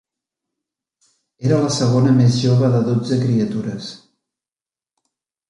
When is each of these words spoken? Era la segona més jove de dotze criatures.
Era 1.49 1.59
la 1.65 1.69
segona 1.75 2.15
més 2.21 2.39
jove 2.47 2.71
de 2.77 2.81
dotze 2.89 3.19
criatures. 3.27 3.93